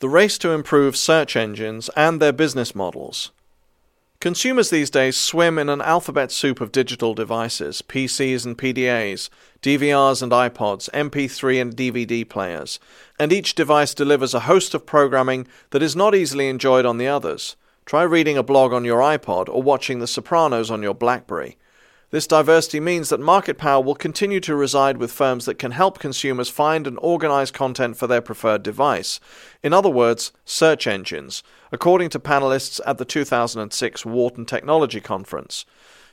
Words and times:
The 0.00 0.08
race 0.08 0.38
to 0.38 0.52
improve 0.52 0.96
search 0.96 1.36
engines 1.36 1.90
and 1.94 2.20
their 2.20 2.32
business 2.32 2.74
models. 2.74 3.32
Consumers 4.18 4.70
these 4.70 4.88
days 4.88 5.14
swim 5.14 5.58
in 5.58 5.68
an 5.68 5.82
alphabet 5.82 6.32
soup 6.32 6.58
of 6.62 6.72
digital 6.72 7.12
devices, 7.12 7.82
PCs 7.82 8.46
and 8.46 8.56
PDAs, 8.56 9.28
DVRs 9.60 10.22
and 10.22 10.32
iPods, 10.32 10.88
MP3 10.92 11.60
and 11.60 11.76
DVD 11.76 12.26
players, 12.26 12.80
and 13.18 13.30
each 13.30 13.54
device 13.54 13.92
delivers 13.92 14.32
a 14.32 14.40
host 14.40 14.72
of 14.72 14.86
programming 14.86 15.46
that 15.68 15.82
is 15.82 15.94
not 15.94 16.14
easily 16.14 16.48
enjoyed 16.48 16.86
on 16.86 16.96
the 16.96 17.08
others. 17.08 17.56
Try 17.84 18.02
reading 18.04 18.38
a 18.38 18.42
blog 18.42 18.72
on 18.72 18.86
your 18.86 19.00
iPod 19.00 19.50
or 19.50 19.62
watching 19.62 19.98
The 19.98 20.06
Sopranos 20.06 20.70
on 20.70 20.82
your 20.82 20.94
Blackberry. 20.94 21.58
This 22.10 22.26
diversity 22.26 22.80
means 22.80 23.08
that 23.10 23.20
market 23.20 23.56
power 23.56 23.80
will 23.80 23.94
continue 23.94 24.40
to 24.40 24.56
reside 24.56 24.96
with 24.96 25.12
firms 25.12 25.44
that 25.44 25.60
can 25.60 25.70
help 25.70 26.00
consumers 26.00 26.48
find 26.48 26.88
and 26.88 26.98
organize 27.00 27.52
content 27.52 27.96
for 27.96 28.08
their 28.08 28.20
preferred 28.20 28.64
device. 28.64 29.20
In 29.62 29.72
other 29.72 29.88
words, 29.88 30.32
search 30.44 30.88
engines, 30.88 31.44
according 31.70 32.10
to 32.10 32.18
panelists 32.18 32.80
at 32.84 32.98
the 32.98 33.04
2006 33.04 34.04
Wharton 34.04 34.44
Technology 34.44 35.00
Conference. 35.00 35.64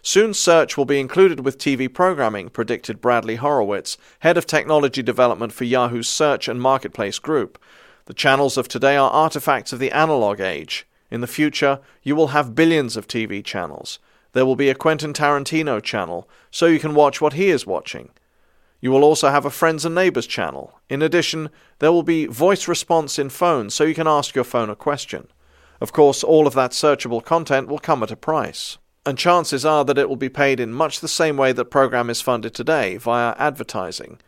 Soon 0.04 0.36
search 0.36 0.78
will 0.78 0.86
be 0.86 1.00
included 1.00 1.44
with 1.44 1.58
TV 1.58 1.92
programming, 1.92 2.50
predicted 2.50 3.02
Bradley 3.02 3.38
Horowitz, 3.38 3.98
head 4.20 4.38
of 4.38 4.46
technology 4.46 5.02
development 5.02 5.52
for 5.52 5.64
Yahoo's 5.64 6.08
Search 6.08 6.48
and 6.48 6.62
Marketplace 6.62 7.18
Group. 7.18 7.58
The 8.06 8.14
channels 8.14 8.56
of 8.56 8.68
today 8.68 8.96
are 8.96 9.10
artifacts 9.10 9.74
of 9.74 9.80
the 9.80 9.92
analog 9.92 10.40
age. 10.40 10.86
In 11.10 11.22
the 11.22 11.28
future, 11.28 11.80
you 12.04 12.16
will 12.16 12.28
have 12.28 12.54
billions 12.54 12.96
of 12.96 13.08
TV 13.08 13.44
channels. 13.44 13.98
There 14.34 14.46
will 14.46 14.56
be 14.56 14.70
a 14.70 14.76
Quentin 14.76 15.14
Tarantino 15.14 15.82
channel, 15.82 16.30
so 16.52 16.66
you 16.66 16.80
can 16.80 16.96
watch 16.96 17.22
what 17.22 17.34
he 17.34 17.50
is 17.50 17.66
watching. 17.66 18.10
You 18.80 18.92
will 18.92 19.04
also 19.04 19.30
have 19.30 19.46
a 19.46 19.50
Friends 19.50 19.86
and 19.86 19.96
Neighbors 19.96 20.28
channel. 20.28 20.80
In 20.90 21.02
addition, 21.02 21.50
there 21.80 21.92
will 21.92 22.04
be 22.04 22.28
voice 22.28 22.68
response 22.68 23.18
in 23.18 23.30
phones, 23.30 23.74
so 23.74 23.84
you 23.84 23.96
can 23.96 24.08
ask 24.08 24.36
your 24.36 24.44
phone 24.44 24.70
a 24.70 24.76
question. 24.76 25.28
Of 25.82 25.94
course, 25.94 26.24
all 26.24 26.48
of 26.48 26.54
that 26.54 26.72
searchable 26.72 27.24
content 27.24 27.68
will 27.68 27.80
come 27.80 28.04
at 28.04 28.12
a 28.12 28.16
price. 28.16 28.78
And 29.06 29.18
chances 29.18 29.66
are 29.66 29.86
that 29.86 29.98
it 29.98 30.10
will 30.10 30.18
be 30.18 30.30
paid 30.30 30.60
in 30.60 30.74
much 30.74 31.00
the 31.00 31.08
same 31.08 31.38
way 31.38 31.54
that 31.54 31.66
program 31.66 32.10
is 32.10 32.22
funded 32.22 32.54
today, 32.54 32.98
via 32.98 33.36
advertising. 33.38 34.20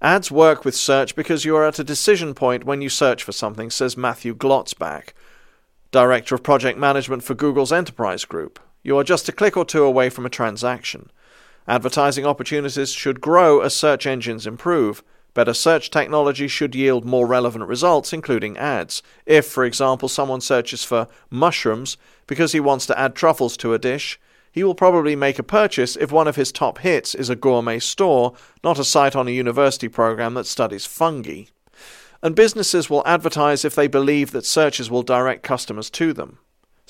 Ads 0.00 0.30
work 0.30 0.64
with 0.64 0.74
search 0.74 1.14
because 1.14 1.44
you 1.44 1.56
are 1.56 1.66
at 1.66 1.78
a 1.78 1.84
decision 1.84 2.34
point 2.34 2.64
when 2.64 2.82
you 2.82 2.88
search 2.88 3.22
for 3.22 3.32
something, 3.32 3.70
says 3.70 3.96
Matthew 3.96 4.34
Glotzbach, 4.34 5.10
Director 5.90 6.34
of 6.34 6.42
Project 6.42 6.78
Management 6.78 7.22
for 7.22 7.34
Google's 7.34 7.72
Enterprise 7.72 8.24
Group. 8.24 8.58
You 8.82 8.98
are 8.98 9.04
just 9.04 9.28
a 9.28 9.32
click 9.32 9.56
or 9.56 9.64
two 9.64 9.84
away 9.84 10.10
from 10.10 10.26
a 10.26 10.30
transaction. 10.30 11.10
Advertising 11.68 12.26
opportunities 12.26 12.92
should 12.92 13.20
grow 13.20 13.60
as 13.60 13.74
search 13.74 14.06
engines 14.06 14.46
improve. 14.46 15.04
Better 15.34 15.54
search 15.54 15.90
technology 15.90 16.48
should 16.48 16.74
yield 16.74 17.04
more 17.04 17.26
relevant 17.26 17.66
results, 17.66 18.12
including 18.12 18.58
ads. 18.58 19.02
If, 19.24 19.46
for 19.46 19.64
example, 19.64 20.08
someone 20.08 20.40
searches 20.40 20.84
for 20.84 21.06
mushrooms 21.30 21.96
because 22.26 22.52
he 22.52 22.60
wants 22.60 22.84
to 22.86 22.98
add 22.98 23.14
truffles 23.14 23.56
to 23.58 23.72
a 23.72 23.78
dish, 23.78 24.18
he 24.50 24.64
will 24.64 24.74
probably 24.74 25.16
make 25.16 25.38
a 25.38 25.44
purchase 25.44 25.96
if 25.96 26.12
one 26.12 26.28
of 26.28 26.36
his 26.36 26.52
top 26.52 26.78
hits 26.78 27.14
is 27.14 27.30
a 27.30 27.36
gourmet 27.36 27.78
store, 27.78 28.34
not 28.62 28.78
a 28.78 28.84
site 28.84 29.16
on 29.16 29.28
a 29.28 29.30
university 29.30 29.88
program 29.88 30.34
that 30.34 30.46
studies 30.46 30.84
fungi. 30.84 31.44
And 32.22 32.36
businesses 32.36 32.90
will 32.90 33.06
advertise 33.06 33.64
if 33.64 33.74
they 33.74 33.86
believe 33.86 34.32
that 34.32 34.44
searches 34.44 34.90
will 34.90 35.02
direct 35.02 35.42
customers 35.42 35.88
to 35.90 36.12
them. 36.12 36.38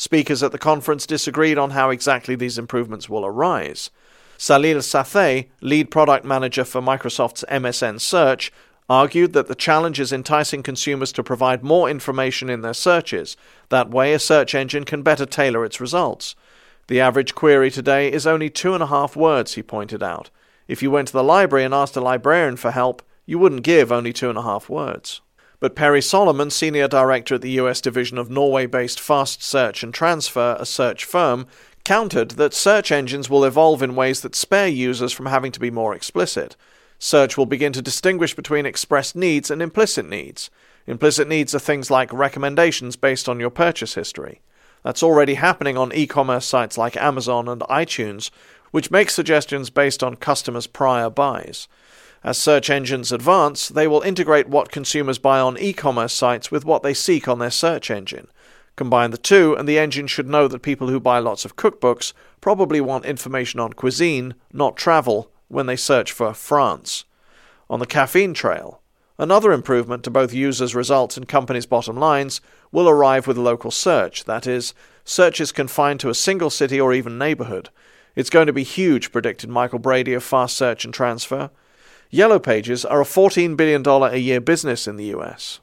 Speakers 0.02 0.42
at 0.42 0.50
the 0.50 0.58
conference 0.58 1.06
disagreed 1.06 1.58
on 1.58 1.70
how 1.70 1.90
exactly 1.90 2.34
these 2.34 2.58
improvements 2.58 3.08
will 3.08 3.24
arise. 3.24 3.88
Salil 4.36 4.78
Sathe, 4.78 5.46
lead 5.60 5.92
product 5.92 6.24
manager 6.24 6.64
for 6.64 6.80
Microsoft's 6.80 7.44
MSN 7.48 8.00
Search, 8.00 8.52
argued 8.90 9.32
that 9.32 9.46
the 9.46 9.54
challenge 9.54 10.00
is 10.00 10.12
enticing 10.12 10.60
consumers 10.60 11.12
to 11.12 11.22
provide 11.22 11.62
more 11.62 11.88
information 11.88 12.50
in 12.50 12.62
their 12.62 12.74
searches. 12.74 13.36
That 13.68 13.90
way, 13.90 14.12
a 14.12 14.18
search 14.18 14.56
engine 14.56 14.84
can 14.84 15.04
better 15.04 15.24
tailor 15.24 15.64
its 15.64 15.80
results. 15.80 16.34
The 16.88 17.00
average 17.00 17.36
query 17.36 17.70
today 17.70 18.10
is 18.10 18.26
only 18.26 18.50
two 18.50 18.74
and 18.74 18.82
a 18.82 18.88
half 18.88 19.14
words, 19.14 19.54
he 19.54 19.62
pointed 19.62 20.02
out. 20.02 20.30
If 20.66 20.82
you 20.82 20.90
went 20.90 21.06
to 21.08 21.14
the 21.14 21.22
library 21.22 21.64
and 21.64 21.72
asked 21.72 21.96
a 21.96 22.00
librarian 22.00 22.56
for 22.56 22.72
help, 22.72 23.02
you 23.24 23.38
wouldn't 23.38 23.62
give 23.62 23.92
only 23.92 24.12
two 24.12 24.30
and 24.30 24.38
a 24.38 24.42
half 24.42 24.68
words. 24.68 25.20
But 25.62 25.76
Perry 25.76 26.02
Solomon, 26.02 26.50
senior 26.50 26.88
director 26.88 27.36
at 27.36 27.40
the 27.40 27.60
US 27.60 27.80
division 27.80 28.18
of 28.18 28.28
Norway 28.28 28.66
based 28.66 28.98
Fast 28.98 29.44
Search 29.44 29.84
and 29.84 29.94
Transfer, 29.94 30.56
a 30.58 30.66
search 30.66 31.04
firm, 31.04 31.46
countered 31.84 32.32
that 32.32 32.52
search 32.52 32.90
engines 32.90 33.30
will 33.30 33.44
evolve 33.44 33.80
in 33.80 33.94
ways 33.94 34.22
that 34.22 34.34
spare 34.34 34.66
users 34.66 35.12
from 35.12 35.26
having 35.26 35.52
to 35.52 35.60
be 35.60 35.70
more 35.70 35.94
explicit. 35.94 36.56
Search 36.98 37.38
will 37.38 37.46
begin 37.46 37.72
to 37.74 37.80
distinguish 37.80 38.34
between 38.34 38.66
expressed 38.66 39.14
needs 39.14 39.52
and 39.52 39.62
implicit 39.62 40.08
needs. 40.08 40.50
Implicit 40.88 41.28
needs 41.28 41.54
are 41.54 41.60
things 41.60 41.92
like 41.92 42.12
recommendations 42.12 42.96
based 42.96 43.28
on 43.28 43.38
your 43.38 43.48
purchase 43.48 43.94
history. 43.94 44.40
That's 44.82 45.04
already 45.04 45.34
happening 45.34 45.78
on 45.78 45.92
e 45.92 46.08
commerce 46.08 46.44
sites 46.44 46.76
like 46.76 46.96
Amazon 46.96 47.46
and 47.46 47.60
iTunes, 47.62 48.32
which 48.72 48.90
make 48.90 49.10
suggestions 49.10 49.70
based 49.70 50.02
on 50.02 50.16
customers' 50.16 50.66
prior 50.66 51.08
buys. 51.08 51.68
As 52.24 52.38
search 52.38 52.70
engines 52.70 53.10
advance, 53.10 53.68
they 53.68 53.88
will 53.88 54.02
integrate 54.02 54.48
what 54.48 54.70
consumers 54.70 55.18
buy 55.18 55.40
on 55.40 55.58
e 55.58 55.72
commerce 55.72 56.12
sites 56.12 56.50
with 56.50 56.64
what 56.64 56.82
they 56.82 56.94
seek 56.94 57.26
on 57.26 57.40
their 57.40 57.50
search 57.50 57.90
engine. 57.90 58.28
Combine 58.76 59.10
the 59.10 59.18
two, 59.18 59.54
and 59.54 59.68
the 59.68 59.78
engine 59.78 60.06
should 60.06 60.28
know 60.28 60.48
that 60.48 60.62
people 60.62 60.88
who 60.88 61.00
buy 61.00 61.18
lots 61.18 61.44
of 61.44 61.56
cookbooks 61.56 62.12
probably 62.40 62.80
want 62.80 63.04
information 63.04 63.60
on 63.60 63.72
cuisine, 63.72 64.34
not 64.52 64.76
travel, 64.76 65.30
when 65.48 65.66
they 65.66 65.76
search 65.76 66.12
for 66.12 66.32
France. 66.32 67.04
On 67.68 67.80
the 67.80 67.86
caffeine 67.86 68.34
trail, 68.34 68.80
another 69.18 69.52
improvement 69.52 70.04
to 70.04 70.10
both 70.10 70.32
users' 70.32 70.74
results 70.74 71.16
and 71.16 71.28
companies' 71.28 71.66
bottom 71.66 71.96
lines 71.96 72.40
will 72.70 72.88
arrive 72.88 73.26
with 73.26 73.36
local 73.36 73.70
search, 73.70 74.24
that 74.24 74.46
is, 74.46 74.74
searches 75.04 75.52
confined 75.52 76.00
to 76.00 76.08
a 76.08 76.14
single 76.14 76.50
city 76.50 76.80
or 76.80 76.94
even 76.94 77.18
neighborhood. 77.18 77.68
It's 78.14 78.30
going 78.30 78.46
to 78.46 78.52
be 78.52 78.62
huge, 78.62 79.12
predicted 79.12 79.50
Michael 79.50 79.78
Brady 79.78 80.14
of 80.14 80.22
Fast 80.22 80.56
Search 80.56 80.84
and 80.84 80.94
Transfer. 80.94 81.50
Yellow 82.14 82.38
Pages 82.38 82.84
are 82.84 83.00
a 83.00 83.06
$14 83.06 83.56
billion 83.56 83.86
a 83.86 84.16
year 84.18 84.38
business 84.38 84.86
in 84.86 84.96
the 84.96 85.14
US. 85.16 85.60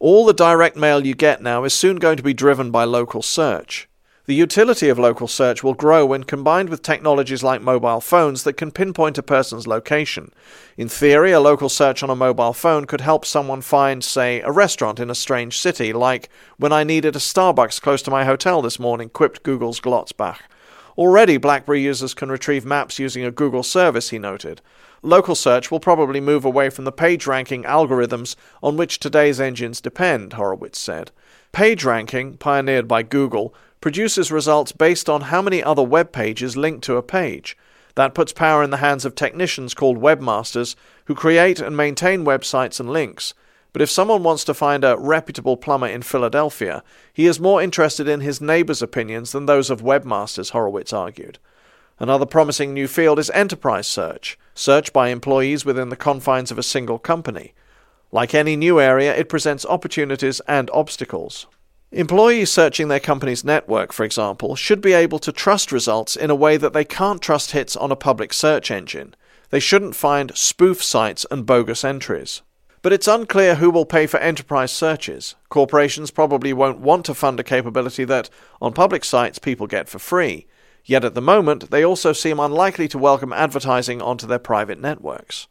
All 0.00 0.26
the 0.26 0.34
direct 0.34 0.76
mail 0.76 1.06
you 1.06 1.14
get 1.14 1.40
now 1.40 1.62
is 1.62 1.72
soon 1.72 1.98
going 1.98 2.16
to 2.16 2.24
be 2.24 2.34
driven 2.34 2.72
by 2.72 2.82
local 2.82 3.22
search. 3.22 3.88
The 4.24 4.34
utility 4.34 4.88
of 4.88 4.98
local 4.98 5.28
search 5.28 5.62
will 5.62 5.74
grow 5.74 6.04
when 6.04 6.24
combined 6.24 6.70
with 6.70 6.82
technologies 6.82 7.44
like 7.44 7.62
mobile 7.62 8.00
phones 8.00 8.42
that 8.42 8.54
can 8.54 8.72
pinpoint 8.72 9.16
a 9.16 9.22
person's 9.22 9.68
location. 9.68 10.32
In 10.76 10.88
theory, 10.88 11.30
a 11.30 11.38
local 11.38 11.68
search 11.68 12.02
on 12.02 12.10
a 12.10 12.16
mobile 12.16 12.52
phone 12.52 12.84
could 12.84 13.00
help 13.00 13.24
someone 13.24 13.60
find, 13.60 14.02
say, 14.02 14.40
a 14.40 14.50
restaurant 14.50 14.98
in 14.98 15.08
a 15.08 15.14
strange 15.14 15.56
city, 15.56 15.92
like 15.92 16.30
when 16.56 16.72
I 16.72 16.82
needed 16.82 17.14
a 17.14 17.20
Starbucks 17.20 17.80
close 17.80 18.02
to 18.02 18.10
my 18.10 18.24
hotel 18.24 18.60
this 18.60 18.80
morning, 18.80 19.08
quipped 19.08 19.44
Google's 19.44 19.80
Glotzbach. 19.80 20.40
Already, 20.98 21.36
BlackBerry 21.36 21.80
users 21.80 22.12
can 22.12 22.28
retrieve 22.28 22.64
maps 22.64 22.98
using 22.98 23.24
a 23.24 23.30
Google 23.30 23.62
service, 23.62 24.10
he 24.10 24.18
noted. 24.18 24.60
Local 25.02 25.34
search 25.34 25.70
will 25.70 25.80
probably 25.80 26.20
move 26.20 26.44
away 26.44 26.68
from 26.68 26.84
the 26.84 26.92
page 26.92 27.26
ranking 27.26 27.62
algorithms 27.62 28.36
on 28.62 28.76
which 28.76 28.98
today's 28.98 29.40
engines 29.40 29.80
depend, 29.80 30.34
Horowitz 30.34 30.78
said. 30.78 31.10
Page 31.52 31.84
ranking, 31.84 32.36
pioneered 32.36 32.86
by 32.86 33.02
Google, 33.02 33.54
produces 33.80 34.30
results 34.30 34.72
based 34.72 35.08
on 35.08 35.22
how 35.22 35.40
many 35.40 35.62
other 35.62 35.82
web 35.82 36.12
pages 36.12 36.54
link 36.54 36.82
to 36.82 36.96
a 36.96 37.02
page. 37.02 37.56
That 37.94 38.14
puts 38.14 38.34
power 38.34 38.62
in 38.62 38.70
the 38.70 38.76
hands 38.76 39.06
of 39.06 39.14
technicians 39.14 39.72
called 39.72 39.98
webmasters 39.98 40.76
who 41.06 41.14
create 41.14 41.60
and 41.60 41.74
maintain 41.74 42.26
websites 42.26 42.78
and 42.78 42.90
links. 42.90 43.32
But 43.72 43.82
if 43.82 43.90
someone 43.90 44.22
wants 44.22 44.44
to 44.44 44.54
find 44.54 44.84
a 44.84 44.98
reputable 44.98 45.56
plumber 45.56 45.86
in 45.86 46.02
Philadelphia, 46.02 46.82
he 47.12 47.26
is 47.26 47.40
more 47.40 47.62
interested 47.62 48.06
in 48.06 48.20
his 48.20 48.40
neighbors' 48.40 48.82
opinions 48.82 49.32
than 49.32 49.46
those 49.46 49.70
of 49.70 49.80
webmasters, 49.80 50.50
Horowitz 50.50 50.92
argued. 50.92 51.38
Another 52.00 52.24
promising 52.24 52.72
new 52.72 52.88
field 52.88 53.18
is 53.18 53.28
enterprise 53.30 53.86
search, 53.86 54.38
search 54.54 54.90
by 54.90 55.10
employees 55.10 55.66
within 55.66 55.90
the 55.90 55.96
confines 55.96 56.50
of 56.50 56.58
a 56.58 56.62
single 56.62 56.98
company. 56.98 57.52
Like 58.10 58.34
any 58.34 58.56
new 58.56 58.80
area, 58.80 59.14
it 59.14 59.28
presents 59.28 59.66
opportunities 59.66 60.40
and 60.48 60.70
obstacles. 60.72 61.46
Employees 61.92 62.50
searching 62.50 62.88
their 62.88 63.00
company's 63.00 63.44
network, 63.44 63.92
for 63.92 64.04
example, 64.04 64.56
should 64.56 64.80
be 64.80 64.94
able 64.94 65.18
to 65.18 65.30
trust 65.30 65.70
results 65.70 66.16
in 66.16 66.30
a 66.30 66.34
way 66.34 66.56
that 66.56 66.72
they 66.72 66.86
can't 66.86 67.20
trust 67.20 67.50
hits 67.50 67.76
on 67.76 67.92
a 67.92 67.96
public 67.96 68.32
search 68.32 68.70
engine. 68.70 69.14
They 69.50 69.60
shouldn't 69.60 69.94
find 69.94 70.34
spoof 70.34 70.82
sites 70.82 71.26
and 71.30 71.44
bogus 71.44 71.84
entries. 71.84 72.40
But 72.80 72.94
it's 72.94 73.08
unclear 73.08 73.56
who 73.56 73.70
will 73.70 73.84
pay 73.84 74.06
for 74.06 74.18
enterprise 74.20 74.72
searches. 74.72 75.34
Corporations 75.50 76.10
probably 76.10 76.54
won't 76.54 76.80
want 76.80 77.04
to 77.06 77.14
fund 77.14 77.38
a 77.38 77.44
capability 77.44 78.04
that, 78.04 78.30
on 78.62 78.72
public 78.72 79.04
sites, 79.04 79.38
people 79.38 79.66
get 79.66 79.86
for 79.86 79.98
free. 79.98 80.46
Yet 80.84 81.04
at 81.04 81.14
the 81.14 81.20
moment, 81.20 81.70
they 81.70 81.84
also 81.84 82.12
seem 82.12 82.40
unlikely 82.40 82.88
to 82.88 82.98
welcome 82.98 83.32
advertising 83.32 84.00
onto 84.00 84.26
their 84.26 84.38
private 84.38 84.80
networks. 84.80 85.46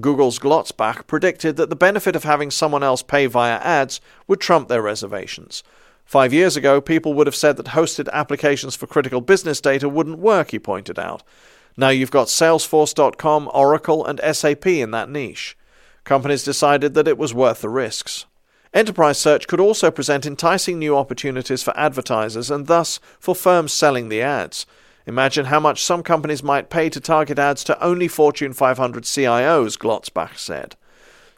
Google's 0.00 0.38
Glotzbach 0.38 1.06
predicted 1.06 1.56
that 1.56 1.70
the 1.70 1.76
benefit 1.76 2.14
of 2.14 2.24
having 2.24 2.50
someone 2.50 2.82
else 2.82 3.02
pay 3.02 3.26
via 3.26 3.56
ads 3.56 4.00
would 4.26 4.40
trump 4.40 4.68
their 4.68 4.82
reservations. 4.82 5.62
Five 6.04 6.32
years 6.32 6.56
ago, 6.56 6.80
people 6.80 7.14
would 7.14 7.26
have 7.26 7.36
said 7.36 7.56
that 7.56 7.66
hosted 7.66 8.10
applications 8.12 8.74
for 8.74 8.86
critical 8.86 9.20
business 9.20 9.60
data 9.60 9.88
wouldn't 9.88 10.18
work, 10.18 10.52
he 10.52 10.58
pointed 10.58 10.98
out. 10.98 11.22
Now 11.76 11.90
you've 11.90 12.10
got 12.10 12.28
Salesforce.com, 12.28 13.50
Oracle, 13.52 14.04
and 14.04 14.20
SAP 14.34 14.66
in 14.66 14.90
that 14.92 15.10
niche. 15.10 15.56
Companies 16.04 16.44
decided 16.44 16.94
that 16.94 17.06
it 17.06 17.18
was 17.18 17.34
worth 17.34 17.60
the 17.60 17.68
risks. 17.68 18.24
Enterprise 18.74 19.18
search 19.18 19.46
could 19.46 19.60
also 19.60 19.90
present 19.90 20.26
enticing 20.26 20.78
new 20.78 20.96
opportunities 20.96 21.62
for 21.62 21.76
advertisers 21.76 22.50
and 22.50 22.66
thus 22.66 23.00
for 23.18 23.34
firms 23.34 23.72
selling 23.72 24.08
the 24.08 24.20
ads. 24.20 24.66
Imagine 25.06 25.46
how 25.46 25.58
much 25.58 25.82
some 25.82 26.02
companies 26.02 26.42
might 26.42 26.68
pay 26.68 26.90
to 26.90 27.00
target 27.00 27.38
ads 27.38 27.64
to 27.64 27.82
only 27.82 28.08
Fortune 28.08 28.52
500 28.52 29.04
CIOs, 29.04 29.78
Glotzbach 29.78 30.36
said. 30.36 30.76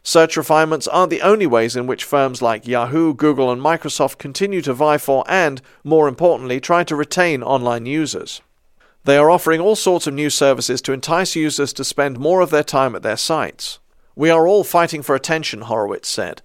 Search 0.03 0.35
refinements 0.35 0.87
aren't 0.87 1.11
the 1.11 1.21
only 1.21 1.47
ways 1.47 1.75
in 1.75 1.87
which 1.87 2.03
firms 2.03 2.41
like 2.41 2.67
Yahoo, 2.67 3.13
Google, 3.13 3.51
and 3.51 3.61
Microsoft 3.61 4.17
continue 4.17 4.61
to 4.63 4.73
vie 4.73 4.97
for 4.97 5.23
and, 5.27 5.61
more 5.83 6.07
importantly, 6.07 6.59
try 6.59 6.83
to 6.83 6.95
retain 6.95 7.43
online 7.43 7.85
users. 7.85 8.41
They 9.03 9.17
are 9.17 9.29
offering 9.29 9.61
all 9.61 9.75
sorts 9.75 10.05
of 10.05 10.13
new 10.13 10.29
services 10.29 10.81
to 10.81 10.91
entice 10.91 11.35
users 11.35 11.71
to 11.73 11.83
spend 11.83 12.19
more 12.19 12.41
of 12.41 12.49
their 12.49 12.63
time 12.63 12.95
at 12.95 13.03
their 13.03 13.17
sites. 13.17 13.79
We 14.15 14.29
are 14.29 14.47
all 14.47 14.63
fighting 14.63 15.01
for 15.01 15.15
attention, 15.15 15.61
Horowitz 15.61 16.09
said. 16.09 16.41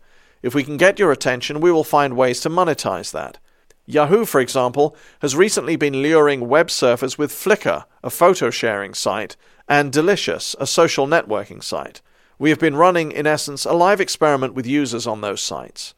If 0.47 0.55
we 0.55 0.63
can 0.63 0.77
get 0.77 1.01
your 1.01 1.11
attention, 1.11 1.61
we 1.61 1.73
will 1.73 1.83
find 1.83 2.17
ways 2.17 2.39
to 2.43 2.49
monetize 2.49 3.11
that. 3.11 3.39
Yahoo, 3.85 4.25
for 4.25 4.41
example, 4.41 4.95
has 5.21 5.35
recently 5.35 5.75
been 5.75 6.03
luring 6.05 6.49
web 6.49 6.69
surfers 6.69 7.19
with 7.19 7.33
Flickr, 7.33 7.85
a 8.05 8.11
photo 8.11 8.51
sharing 8.51 8.95
site, 8.95 9.35
and 9.69 9.93
Delicious, 9.93 10.55
a 10.61 10.65
social 10.69 11.09
networking 11.09 11.65
site. 11.65 12.01
We 12.39 12.51
have 12.51 12.61
been 12.61 12.77
running, 12.77 13.11
in 13.11 13.27
essence, 13.27 13.65
a 13.65 13.73
live 13.73 14.01
experiment 14.01 14.55
with 14.55 14.69
users 14.69 15.05
on 15.05 15.21
those 15.21 15.43
sites. 15.43 15.95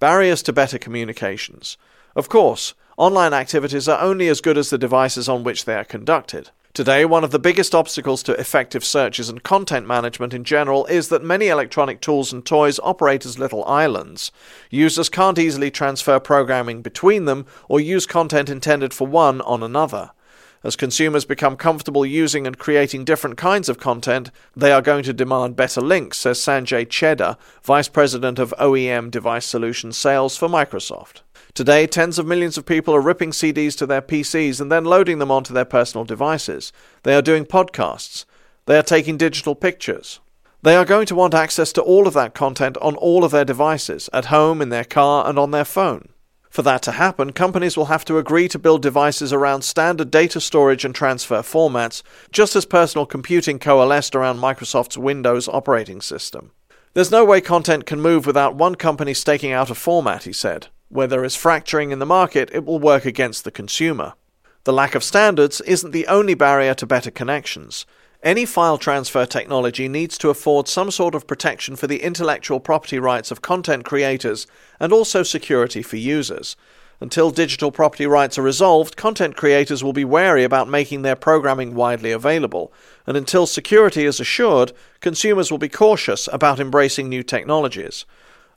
Barriers 0.00 0.42
to 0.42 0.52
better 0.52 0.78
communications. 0.78 1.78
Of 2.16 2.28
course, 2.28 2.74
online 2.96 3.32
activities 3.32 3.88
are 3.88 4.00
only 4.00 4.26
as 4.26 4.40
good 4.40 4.58
as 4.58 4.70
the 4.70 4.78
devices 4.78 5.28
on 5.28 5.44
which 5.44 5.64
they 5.64 5.76
are 5.76 5.84
conducted. 5.84 6.50
Today, 6.74 7.04
one 7.04 7.22
of 7.22 7.32
the 7.32 7.38
biggest 7.38 7.74
obstacles 7.74 8.22
to 8.22 8.32
effective 8.40 8.82
searches 8.82 9.28
and 9.28 9.42
content 9.42 9.86
management 9.86 10.32
in 10.32 10.42
general 10.42 10.86
is 10.86 11.10
that 11.10 11.22
many 11.22 11.48
electronic 11.48 12.00
tools 12.00 12.32
and 12.32 12.46
toys 12.46 12.80
operate 12.82 13.26
as 13.26 13.38
little 13.38 13.62
islands. 13.66 14.32
Users 14.70 15.10
can't 15.10 15.38
easily 15.38 15.70
transfer 15.70 16.18
programming 16.18 16.80
between 16.80 17.26
them 17.26 17.44
or 17.68 17.78
use 17.78 18.06
content 18.06 18.48
intended 18.48 18.94
for 18.94 19.06
one 19.06 19.42
on 19.42 19.62
another. 19.62 20.12
As 20.64 20.76
consumers 20.76 21.24
become 21.24 21.56
comfortable 21.56 22.06
using 22.06 22.46
and 22.46 22.56
creating 22.56 23.04
different 23.04 23.36
kinds 23.36 23.68
of 23.68 23.80
content, 23.80 24.30
they 24.54 24.70
are 24.70 24.80
going 24.80 25.02
to 25.02 25.12
demand 25.12 25.56
better 25.56 25.80
links, 25.80 26.18
says 26.18 26.38
Sanjay 26.38 26.86
Chedda, 26.86 27.36
Vice 27.62 27.88
President 27.88 28.38
of 28.38 28.54
OEM 28.60 29.10
Device 29.10 29.44
Solutions 29.44 29.96
Sales 29.96 30.36
for 30.36 30.48
Microsoft. 30.48 31.22
Today, 31.52 31.86
tens 31.88 32.16
of 32.18 32.26
millions 32.26 32.56
of 32.56 32.64
people 32.64 32.94
are 32.94 33.00
ripping 33.00 33.32
CDs 33.32 33.76
to 33.78 33.86
their 33.86 34.00
PCs 34.00 34.60
and 34.60 34.70
then 34.70 34.84
loading 34.84 35.18
them 35.18 35.32
onto 35.32 35.52
their 35.52 35.64
personal 35.64 36.04
devices. 36.04 36.72
They 37.02 37.14
are 37.14 37.22
doing 37.22 37.44
podcasts. 37.44 38.24
They 38.66 38.78
are 38.78 38.84
taking 38.84 39.16
digital 39.16 39.56
pictures. 39.56 40.20
They 40.62 40.76
are 40.76 40.84
going 40.84 41.06
to 41.06 41.16
want 41.16 41.34
access 41.34 41.72
to 41.72 41.82
all 41.82 42.06
of 42.06 42.14
that 42.14 42.34
content 42.34 42.78
on 42.78 42.94
all 42.94 43.24
of 43.24 43.32
their 43.32 43.44
devices, 43.44 44.08
at 44.12 44.26
home, 44.26 44.62
in 44.62 44.68
their 44.68 44.84
car, 44.84 45.28
and 45.28 45.40
on 45.40 45.50
their 45.50 45.64
phone. 45.64 46.11
For 46.52 46.60
that 46.60 46.82
to 46.82 46.92
happen, 46.92 47.32
companies 47.32 47.78
will 47.78 47.86
have 47.86 48.04
to 48.04 48.18
agree 48.18 48.46
to 48.48 48.58
build 48.58 48.82
devices 48.82 49.32
around 49.32 49.62
standard 49.62 50.10
data 50.10 50.38
storage 50.38 50.84
and 50.84 50.94
transfer 50.94 51.38
formats, 51.38 52.02
just 52.30 52.54
as 52.54 52.66
personal 52.66 53.06
computing 53.06 53.58
coalesced 53.58 54.14
around 54.14 54.38
Microsoft's 54.38 54.98
Windows 54.98 55.48
operating 55.48 56.02
system. 56.02 56.50
There's 56.92 57.10
no 57.10 57.24
way 57.24 57.40
content 57.40 57.86
can 57.86 58.02
move 58.02 58.26
without 58.26 58.54
one 58.54 58.74
company 58.74 59.14
staking 59.14 59.50
out 59.50 59.70
a 59.70 59.74
format, 59.74 60.24
he 60.24 60.34
said. 60.34 60.66
Where 60.90 61.06
there 61.06 61.24
is 61.24 61.34
fracturing 61.34 61.90
in 61.90 62.00
the 62.00 62.04
market, 62.04 62.50
it 62.52 62.66
will 62.66 62.78
work 62.78 63.06
against 63.06 63.44
the 63.44 63.50
consumer. 63.50 64.12
The 64.64 64.74
lack 64.74 64.94
of 64.94 65.02
standards 65.02 65.62
isn't 65.62 65.92
the 65.92 66.06
only 66.06 66.34
barrier 66.34 66.74
to 66.74 66.86
better 66.86 67.10
connections. 67.10 67.86
Any 68.22 68.46
file 68.46 68.78
transfer 68.78 69.26
technology 69.26 69.88
needs 69.88 70.16
to 70.18 70.30
afford 70.30 70.68
some 70.68 70.92
sort 70.92 71.16
of 71.16 71.26
protection 71.26 71.74
for 71.74 71.88
the 71.88 72.04
intellectual 72.04 72.60
property 72.60 73.00
rights 73.00 73.32
of 73.32 73.42
content 73.42 73.84
creators 73.84 74.46
and 74.78 74.92
also 74.92 75.24
security 75.24 75.82
for 75.82 75.96
users. 75.96 76.54
Until 77.00 77.32
digital 77.32 77.72
property 77.72 78.06
rights 78.06 78.38
are 78.38 78.42
resolved, 78.42 78.96
content 78.96 79.36
creators 79.36 79.82
will 79.82 79.92
be 79.92 80.04
wary 80.04 80.44
about 80.44 80.68
making 80.68 81.02
their 81.02 81.16
programming 81.16 81.74
widely 81.74 82.12
available, 82.12 82.72
and 83.08 83.16
until 83.16 83.44
security 83.44 84.04
is 84.04 84.20
assured, 84.20 84.70
consumers 85.00 85.50
will 85.50 85.58
be 85.58 85.68
cautious 85.68 86.28
about 86.32 86.60
embracing 86.60 87.08
new 87.08 87.24
technologies. 87.24 88.04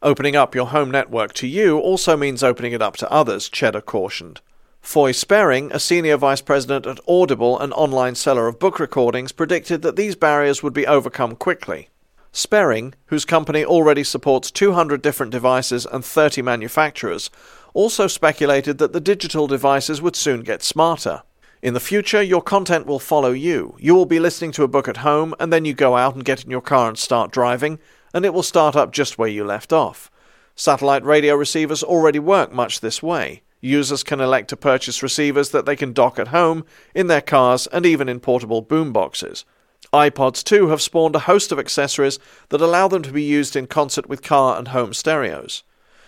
Opening 0.04 0.36
up 0.36 0.54
your 0.54 0.68
home 0.68 0.92
network 0.92 1.34
to 1.34 1.48
you 1.48 1.80
also 1.80 2.16
means 2.16 2.44
opening 2.44 2.74
it 2.74 2.84
up 2.84 2.98
to 2.98 3.12
others, 3.12 3.50
Chedda 3.50 3.84
cautioned. 3.84 4.42
Foy 4.86 5.14
Spearing, 5.14 5.72
a 5.72 5.80
senior 5.80 6.16
vice 6.16 6.42
president 6.42 6.86
at 6.86 7.00
Audible, 7.08 7.60
an 7.60 7.74
online 7.74 8.14
seller 8.14 8.48
of 8.48 8.60
book 8.60 8.80
recordings, 8.80 9.32
predicted 9.32 9.82
that 9.82 9.96
these 9.96 10.16
barriers 10.16 10.62
would 10.62 10.74
be 10.74 10.86
overcome 10.86 11.36
quickly. 11.36 11.90
Spearing, 12.32 12.94
whose 13.08 13.26
company 13.26 13.66
already 13.66 14.04
supports 14.04 14.52
200 14.52 15.02
different 15.02 15.32
devices 15.32 15.88
and 15.88 16.06
30 16.06 16.44
manufacturers, 16.44 17.32
also 17.74 18.06
speculated 18.06 18.78
that 18.78 18.94
the 18.94 19.02
digital 19.02 19.48
devices 19.48 20.04
would 20.04 20.16
soon 20.16 20.44
get 20.44 20.62
smarter. 20.62 21.24
In 21.64 21.74
the 21.74 21.80
future, 21.80 22.22
your 22.22 22.44
content 22.44 22.86
will 22.86 23.00
follow 23.00 23.32
you. 23.32 23.76
You 23.80 23.96
will 23.96 24.06
be 24.06 24.20
listening 24.20 24.52
to 24.52 24.64
a 24.64 24.70
book 24.70 24.88
at 24.88 24.98
home, 24.98 25.34
and 25.40 25.52
then 25.52 25.66
you 25.66 25.74
go 25.74 25.98
out 25.98 26.14
and 26.14 26.24
get 26.24 26.44
in 26.44 26.52
your 26.52 26.62
car 26.62 26.88
and 26.88 26.98
start 26.98 27.32
driving, 27.32 27.80
and 28.14 28.24
it 28.24 28.36
will 28.36 28.44
start 28.44 28.76
up 28.76 28.94
just 28.94 29.18
where 29.18 29.28
you 29.28 29.46
left 29.46 29.74
off. 29.74 30.12
Satellite 30.56 31.04
radio 31.04 31.36
receivers 31.36 31.82
already 31.82 32.20
work 32.20 32.54
much 32.54 32.82
this 32.82 33.02
way. 33.02 33.42
Users 33.66 34.04
can 34.04 34.22
elect 34.22 34.50
to 34.50 34.58
purchase 34.58 35.02
receivers 35.02 35.50
that 35.50 35.66
they 35.66 35.76
can 35.76 35.92
dock 35.92 36.20
at 36.20 36.28
home, 36.28 36.66
in 36.94 37.08
their 37.08 37.20
cars, 37.20 37.66
and 37.68 37.84
even 37.84 38.08
in 38.08 38.20
portable 38.20 38.62
boomboxes. 38.62 39.44
iPods, 39.92 40.44
too, 40.44 40.68
have 40.68 40.84
spawned 40.84 41.16
a 41.16 41.26
host 41.26 41.52
of 41.52 41.58
accessories 41.58 42.20
that 42.50 42.62
allow 42.62 42.88
them 42.88 43.02
to 43.02 43.12
be 43.12 43.24
used 43.24 43.56
in 43.56 43.66
concert 43.66 44.08
with 44.08 44.22
car 44.22 44.60
and 44.60 44.68
home 44.68 44.94
stereos. 44.94 45.64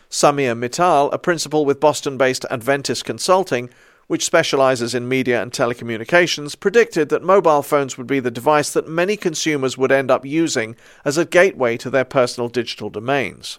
Samir 0.07 0.56
Mittal, 0.56 1.12
a 1.12 1.18
principal 1.18 1.65
with 1.65 1.80
Boston 1.80 2.15
based 2.15 2.45
Adventis 2.51 3.04
Consulting, 3.04 3.71
which 4.06 4.24
specializes 4.24 4.94
in 4.94 5.10
media 5.10 5.42
and 5.42 5.51
telecommunications, 5.51 6.60
predicted 6.60 7.10
that 7.10 7.24
mobile 7.24 7.63
phones 7.63 7.98
would 7.98 8.06
be 8.06 8.19
the 8.19 8.30
device 8.30 8.71
that 8.71 8.88
many 8.88 9.18
consumers 9.18 9.80
would 9.80 9.92
end 9.92 10.12
up 10.12 10.24
using 10.24 10.75
as 11.03 11.18
a 11.18 11.25
gateway 11.25 11.75
to 11.77 11.89
their 11.89 12.06
personal 12.06 12.50
digital 12.50 12.92
domains. 12.92 13.57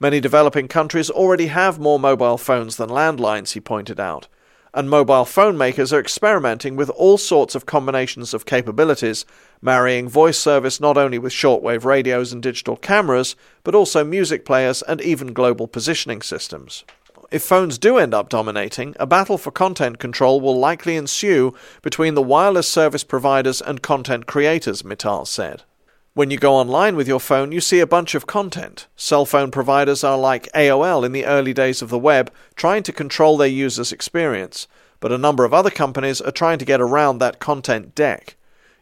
Many 0.00 0.18
developing 0.18 0.66
countries 0.66 1.10
already 1.10 1.48
have 1.48 1.78
more 1.78 2.00
mobile 2.00 2.38
phones 2.38 2.76
than 2.76 2.88
landlines, 2.88 3.52
he 3.52 3.60
pointed 3.60 4.00
out, 4.00 4.28
and 4.72 4.88
mobile 4.88 5.26
phone 5.26 5.58
makers 5.58 5.92
are 5.92 6.00
experimenting 6.00 6.74
with 6.74 6.88
all 6.90 7.18
sorts 7.18 7.54
of 7.54 7.66
combinations 7.66 8.32
of 8.32 8.46
capabilities, 8.46 9.26
marrying 9.60 10.08
voice 10.08 10.38
service 10.38 10.80
not 10.80 10.96
only 10.96 11.18
with 11.18 11.32
shortwave 11.32 11.84
radios 11.84 12.32
and 12.32 12.42
digital 12.42 12.76
cameras, 12.76 13.36
but 13.62 13.74
also 13.74 14.02
music 14.02 14.46
players 14.46 14.80
and 14.82 15.02
even 15.02 15.34
global 15.34 15.68
positioning 15.68 16.22
systems 16.22 16.84
if 17.30 17.42
phones 17.42 17.78
do 17.78 17.96
end 17.96 18.12
up 18.12 18.28
dominating, 18.28 18.94
a 18.98 19.06
battle 19.06 19.38
for 19.38 19.50
content 19.50 19.98
control 19.98 20.40
will 20.40 20.58
likely 20.58 20.96
ensue 20.96 21.54
between 21.82 22.14
the 22.14 22.22
wireless 22.22 22.68
service 22.68 23.04
providers 23.04 23.62
and 23.62 23.82
content 23.82 24.26
creators, 24.26 24.82
Mittal 24.82 25.26
said. 25.26 25.62
When 26.12 26.32
you 26.32 26.38
go 26.38 26.54
online 26.54 26.96
with 26.96 27.06
your 27.06 27.20
phone, 27.20 27.52
you 27.52 27.60
see 27.60 27.78
a 27.78 27.86
bunch 27.86 28.16
of 28.16 28.26
content. 28.26 28.88
Cell 28.96 29.24
phone 29.24 29.52
providers 29.52 30.02
are 30.02 30.18
like 30.18 30.52
AOL 30.56 31.06
in 31.06 31.12
the 31.12 31.24
early 31.24 31.54
days 31.54 31.82
of 31.82 31.88
the 31.88 32.00
web, 32.00 32.32
trying 32.56 32.82
to 32.82 32.92
control 32.92 33.36
their 33.36 33.46
users' 33.46 33.92
experience, 33.92 34.66
but 34.98 35.12
a 35.12 35.18
number 35.18 35.44
of 35.44 35.54
other 35.54 35.70
companies 35.70 36.20
are 36.20 36.32
trying 36.32 36.58
to 36.58 36.64
get 36.64 36.80
around 36.80 37.18
that 37.18 37.38
content 37.38 37.94
deck. 37.94 38.34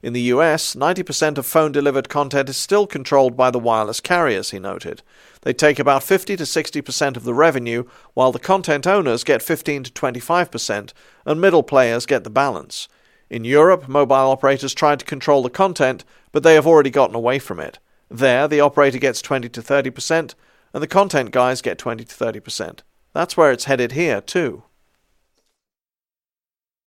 In 0.03 0.15
the 0.15 0.33
US, 0.33 0.75
90% 0.75 1.37
of 1.37 1.45
phone 1.45 1.71
delivered 1.71 2.09
content 2.09 2.49
is 2.49 2.57
still 2.57 2.87
controlled 2.87 3.37
by 3.37 3.51
the 3.51 3.59
wireless 3.59 4.01
carriers, 4.01 4.53
he 4.53 4.59
noted. 4.59 5.03
They 5.43 5.53
take 5.53 5.79
about 5.79 6.05
50 6.05 6.35
to 6.35 6.45
60% 6.45 7.17
of 7.19 7.25
the 7.25 7.35
revenue, 7.35 7.85
while 8.15 8.33
the 8.33 8.39
content 8.39 8.87
owners 8.87 9.23
get 9.23 9.43
15 9.43 9.83
to 9.83 9.93
25%, 9.93 10.93
and 11.27 11.41
middle 11.43 11.63
players 11.63 12.07
get 12.07 12.25
the 12.25 12.31
balance. 12.31 12.89
In 13.31 13.45
Europe, 13.45 13.89
mobile 13.89 14.15
operators 14.15 14.75
tried 14.75 15.01
to 15.01 15.05
control 15.05 15.43
the 15.43 15.51
content, 15.51 16.05
but 16.33 16.43
they 16.43 16.55
have 16.55 16.67
already 16.67 16.91
gotten 16.91 17.15
away 17.15 17.39
from 17.39 17.61
it. 17.61 17.79
There, 18.11 18.49
the 18.49 18.61
operator 18.61 18.99
gets 18.99 19.21
20 19.21 19.49
to 19.51 19.61
30%, 19.61 20.35
and 20.73 20.83
the 20.83 20.87
content 20.87 21.31
guys 21.31 21.61
get 21.61 21.79
20 21.79 22.05
to 22.05 22.15
30%. 22.15 22.81
That's 23.13 23.37
where 23.37 23.53
it's 23.53 23.65
headed 23.65 23.93
here, 23.93 24.21
too. 24.21 24.63